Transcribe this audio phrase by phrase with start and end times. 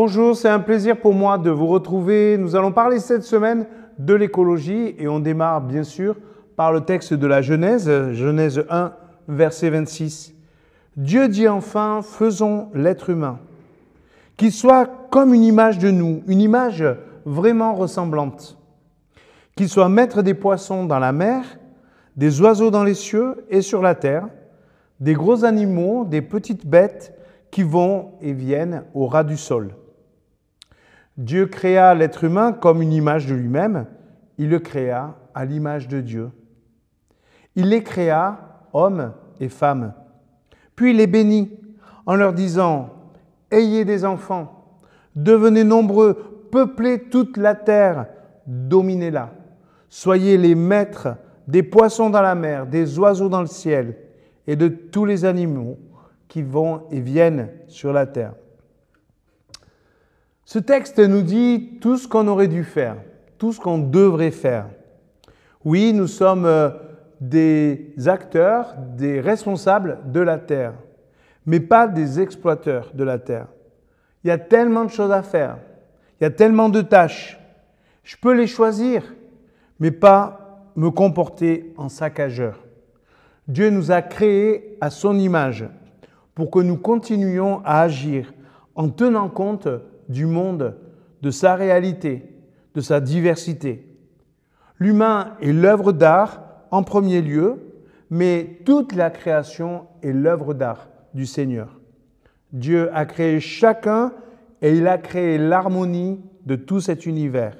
[0.00, 2.38] Bonjour, c'est un plaisir pour moi de vous retrouver.
[2.38, 3.66] Nous allons parler cette semaine
[3.98, 6.14] de l'écologie et on démarre bien sûr
[6.54, 8.92] par le texte de la Genèse, Genèse 1,
[9.26, 10.36] verset 26.
[10.96, 13.40] Dieu dit enfin, faisons l'être humain,
[14.36, 16.84] qu'il soit comme une image de nous, une image
[17.24, 18.56] vraiment ressemblante,
[19.56, 21.42] qu'il soit maître des poissons dans la mer,
[22.16, 24.28] des oiseaux dans les cieux et sur la terre,
[25.00, 27.18] des gros animaux, des petites bêtes
[27.50, 29.74] qui vont et viennent au ras du sol.
[31.18, 33.86] Dieu créa l'être humain comme une image de lui-même,
[34.38, 36.30] il le créa à l'image de Dieu.
[37.56, 38.38] Il les créa,
[38.72, 39.94] hommes et femmes.
[40.76, 41.50] Puis il les bénit
[42.06, 42.90] en leur disant,
[43.50, 44.76] Ayez des enfants,
[45.16, 48.06] devenez nombreux, peuplez toute la terre,
[48.46, 49.30] dominez-la.
[49.88, 51.16] Soyez les maîtres
[51.48, 53.96] des poissons dans la mer, des oiseaux dans le ciel
[54.46, 55.78] et de tous les animaux
[56.28, 58.34] qui vont et viennent sur la terre.
[60.48, 62.96] Ce texte nous dit tout ce qu'on aurait dû faire,
[63.36, 64.64] tout ce qu'on devrait faire.
[65.62, 66.70] Oui, nous sommes euh,
[67.20, 70.72] des acteurs, des responsables de la terre,
[71.44, 73.48] mais pas des exploiteurs de la terre.
[74.24, 75.58] Il y a tellement de choses à faire,
[76.18, 77.38] il y a tellement de tâches.
[78.02, 79.02] Je peux les choisir,
[79.78, 82.64] mais pas me comporter en saccageur.
[83.48, 85.66] Dieu nous a créés à son image
[86.34, 88.32] pour que nous continuions à agir
[88.74, 89.68] en tenant compte
[90.08, 90.76] du monde,
[91.22, 92.24] de sa réalité,
[92.74, 93.86] de sa diversité.
[94.78, 97.56] L'humain est l'œuvre d'art en premier lieu,
[98.10, 101.80] mais toute la création est l'œuvre d'art du Seigneur.
[102.52, 104.12] Dieu a créé chacun
[104.62, 107.56] et il a créé l'harmonie de tout cet univers.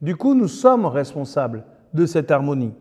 [0.00, 2.74] Du coup, nous sommes responsables de cette harmonie.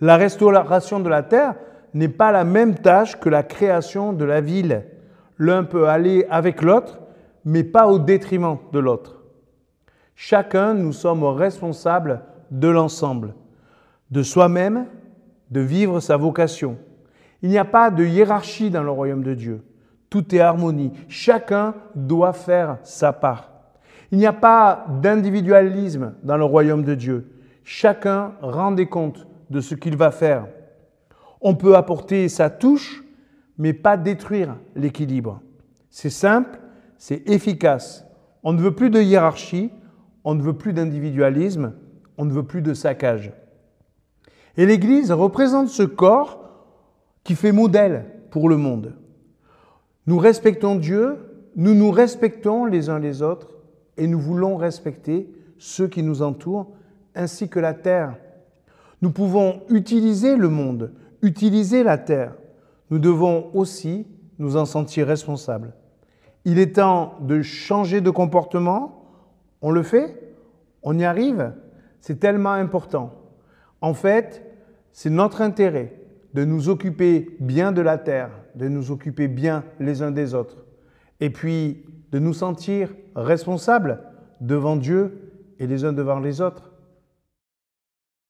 [0.00, 1.54] La restauration de la terre
[1.94, 4.84] n'est pas la même tâche que la création de la ville.
[5.38, 6.98] L'un peut aller avec l'autre,
[7.44, 9.22] mais pas au détriment de l'autre.
[10.14, 13.34] Chacun, nous sommes responsables de l'ensemble,
[14.10, 14.86] de soi-même,
[15.50, 16.78] de vivre sa vocation.
[17.42, 19.62] Il n'y a pas de hiérarchie dans le royaume de Dieu.
[20.10, 20.92] Tout est harmonie.
[21.08, 23.50] Chacun doit faire sa part.
[24.10, 27.32] Il n'y a pas d'individualisme dans le royaume de Dieu.
[27.64, 30.46] Chacun rend des comptes de ce qu'il va faire.
[31.40, 33.02] On peut apporter sa touche,
[33.58, 35.40] mais pas détruire l'équilibre.
[35.90, 36.58] C'est simple,
[37.02, 38.06] c'est efficace.
[38.44, 39.72] On ne veut plus de hiérarchie,
[40.22, 41.72] on ne veut plus d'individualisme,
[42.16, 43.32] on ne veut plus de saccage.
[44.56, 46.44] Et l'Église représente ce corps
[47.24, 48.94] qui fait modèle pour le monde.
[50.06, 51.18] Nous respectons Dieu,
[51.56, 53.48] nous nous respectons les uns les autres
[53.96, 56.70] et nous voulons respecter ceux qui nous entourent
[57.16, 58.14] ainsi que la terre.
[59.00, 62.36] Nous pouvons utiliser le monde, utiliser la terre.
[62.90, 64.06] Nous devons aussi
[64.38, 65.74] nous en sentir responsables.
[66.44, 69.04] Il est temps de changer de comportement.
[69.60, 70.34] On le fait
[70.82, 71.52] On y arrive
[72.00, 73.12] C'est tellement important.
[73.80, 74.42] En fait,
[74.92, 75.94] c'est notre intérêt
[76.34, 80.64] de nous occuper bien de la terre, de nous occuper bien les uns des autres,
[81.20, 84.00] et puis de nous sentir responsables
[84.40, 86.71] devant Dieu et les uns devant les autres.